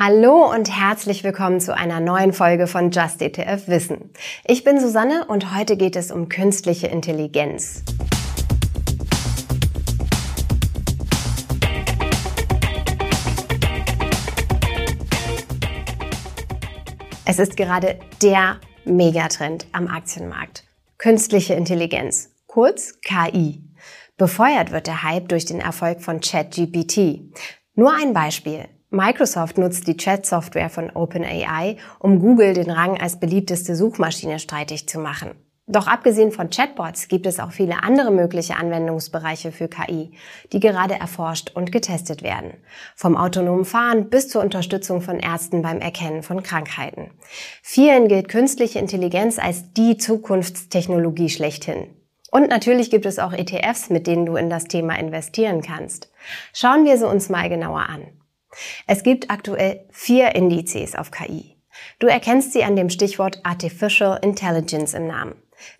[0.00, 4.10] Hallo und herzlich willkommen zu einer neuen Folge von Just ETF Wissen.
[4.44, 7.82] Ich bin Susanne und heute geht es um künstliche Intelligenz.
[17.24, 20.62] Es ist gerade der Megatrend am Aktienmarkt.
[20.98, 23.64] Künstliche Intelligenz, kurz KI.
[24.16, 27.32] Befeuert wird der Hype durch den Erfolg von ChatGPT.
[27.74, 28.68] Nur ein Beispiel.
[28.90, 34.98] Microsoft nutzt die Chat-Software von OpenAI, um Google den Rang als beliebteste Suchmaschine streitig zu
[34.98, 35.32] machen.
[35.70, 40.12] Doch abgesehen von Chatbots gibt es auch viele andere mögliche Anwendungsbereiche für KI,
[40.52, 42.54] die gerade erforscht und getestet werden.
[42.96, 47.10] Vom autonomen Fahren bis zur Unterstützung von Ärzten beim Erkennen von Krankheiten.
[47.62, 51.88] Vielen gilt künstliche Intelligenz als die Zukunftstechnologie schlechthin.
[52.30, 56.10] Und natürlich gibt es auch ETFs, mit denen du in das Thema investieren kannst.
[56.54, 58.06] Schauen wir sie uns mal genauer an.
[58.86, 61.56] Es gibt aktuell vier Indizes auf KI.
[61.98, 65.34] Du erkennst sie an dem Stichwort Artificial Intelligence im Namen.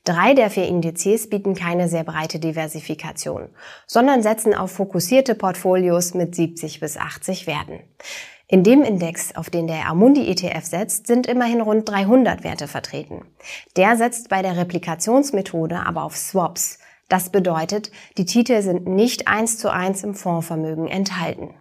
[0.04, 3.48] Drei der vier Indizes bieten keine sehr breite Diversifikation,
[3.86, 7.80] sondern setzen auf fokussierte Portfolios mit 70 bis 80 Werten.
[8.48, 13.26] In dem Index, auf den der Amundi ETF setzt, sind immerhin rund 300 Werte vertreten.
[13.76, 16.78] Der setzt bei der Replikationsmethode aber auf Swaps.
[17.08, 21.54] Das bedeutet, die Titel sind nicht eins zu eins im Fondsvermögen enthalten.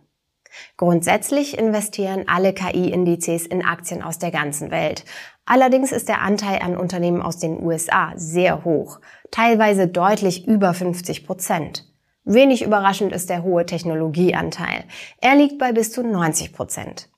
[0.77, 5.05] Grundsätzlich investieren alle KI-Indizes in Aktien aus der ganzen Welt.
[5.45, 8.99] Allerdings ist der Anteil an Unternehmen aus den USA sehr hoch,
[9.31, 11.85] teilweise deutlich über 50 Prozent.
[12.25, 14.83] Wenig überraschend ist der hohe Technologieanteil.
[15.21, 17.09] Er liegt bei bis zu 90 Prozent.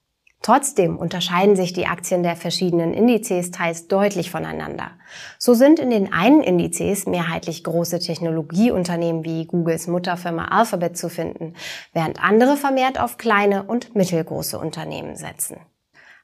[0.49, 4.89] Trotzdem unterscheiden sich die Aktien der verschiedenen Indizes teils deutlich voneinander.
[5.37, 11.53] So sind in den einen Indizes mehrheitlich große Technologieunternehmen wie Googles Mutterfirma Alphabet zu finden,
[11.93, 15.57] während andere vermehrt auf kleine und mittelgroße Unternehmen setzen.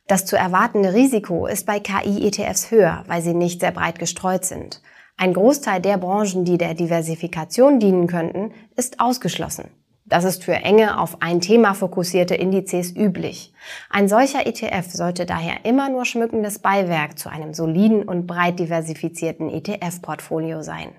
[0.08, 4.82] Das zu erwartende Risiko ist bei KI-ETFs höher, weil sie nicht sehr breit gestreut sind.
[5.18, 9.70] Ein Großteil der Branchen, die der Diversifikation dienen könnten, ist ausgeschlossen.
[10.08, 13.54] Das ist für enge auf ein Thema fokussierte Indizes üblich.
[13.90, 19.50] Ein solcher ETF sollte daher immer nur schmückendes Beiwerk zu einem soliden und breit diversifizierten
[19.50, 20.90] ETF-Portfolio sein.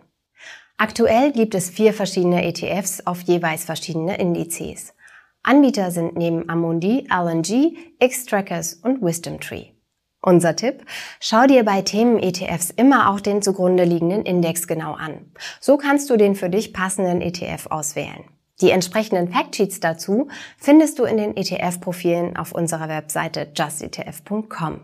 [0.77, 4.93] Aktuell gibt es vier verschiedene ETFs auf jeweils verschiedene Indizes.
[5.45, 9.67] Anbieter sind neben Amundi, LNG, X-Trackers und Wisdom Tree.
[10.21, 10.85] Unser Tipp?
[11.21, 15.31] Schau dir bei Themen-ETFs immer auch den zugrunde liegenden Index genau an.
[15.61, 18.25] So kannst du den für dich passenden ETF auswählen.
[18.61, 24.81] Die entsprechenden Factsheets dazu findest du in den ETF-Profilen auf unserer Webseite justetf.com.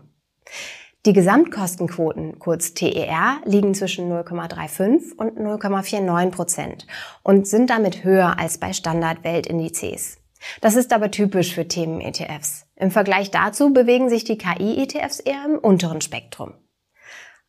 [1.05, 6.87] Die Gesamtkostenquoten, kurz TER, liegen zwischen 0,35 und 0,49 Prozent
[7.23, 10.17] und sind damit höher als bei Standard-Weltindizes.
[10.61, 12.67] Das ist aber typisch für Themen-ETFs.
[12.75, 16.53] Im Vergleich dazu bewegen sich die KI-ETFs eher im unteren Spektrum.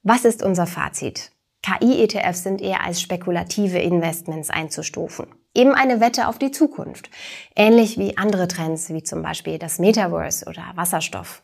[0.02, 1.30] Was ist unser Fazit?
[1.64, 5.26] KI-ETFs sind eher als spekulative Investments einzustufen.
[5.54, 7.08] Eben eine Wette auf die Zukunft.
[7.56, 11.42] Ähnlich wie andere Trends, wie zum Beispiel das Metaverse oder Wasserstoff.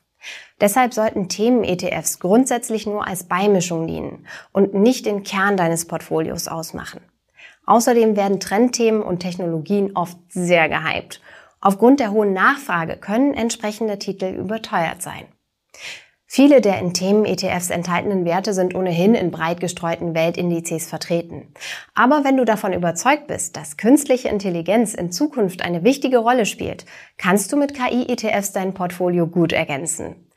[0.61, 7.01] Deshalb sollten Themen-ETFs grundsätzlich nur als Beimischung dienen und nicht den Kern deines Portfolios ausmachen.
[7.65, 11.23] Außerdem werden Trendthemen und Technologien oft sehr gehypt.
[11.63, 15.25] Aufgrund der hohen Nachfrage können entsprechende Titel überteuert sein.
[16.33, 21.53] Viele der in Themen-ETFs enthaltenen Werte sind ohnehin in breit gestreuten Weltindizes vertreten.
[21.97, 26.87] Aber wenn du davon überzeugt bist, dass künstliche Intelligenz in Zukunft eine wichtige Rolle spielt,
[27.19, 30.31] kannst du mit KI-ETFs dein Portfolio gut ergänzen.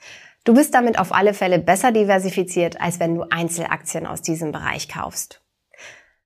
[0.46, 4.90] Du bist damit auf alle Fälle besser diversifiziert, als wenn du Einzelaktien aus diesem Bereich
[4.90, 5.44] kaufst.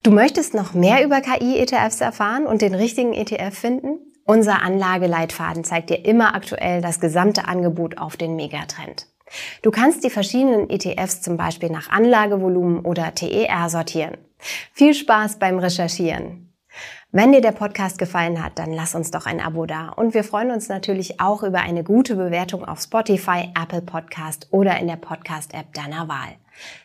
[0.02, 4.00] Du möchtest noch mehr über KI-ETFs erfahren und den richtigen ETF finden?
[4.24, 9.08] Unser Anlageleitfaden zeigt dir immer aktuell das gesamte Angebot auf den Megatrend.
[9.62, 14.18] Du kannst die verschiedenen ETFs zum Beispiel nach Anlagevolumen oder TER sortieren.
[14.74, 16.48] Viel Spaß beim Recherchieren!
[17.12, 19.90] Wenn dir der Podcast gefallen hat, dann lass uns doch ein Abo da.
[19.90, 24.78] Und wir freuen uns natürlich auch über eine gute Bewertung auf Spotify, Apple Podcast oder
[24.78, 26.36] in der Podcast-App deiner Wahl.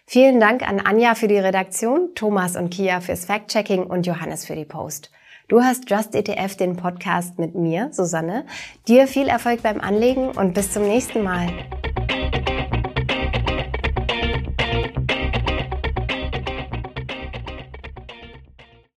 [0.06, 4.54] Vielen Dank an Anja für die Redaktion, Thomas und Kia fürs Fact-Checking und Johannes für
[4.54, 5.10] die Post.
[5.48, 8.46] Du hast Just ETF, den Podcast mit mir, Susanne.
[8.86, 11.48] Dir viel Erfolg beim Anlegen und bis zum nächsten Mal.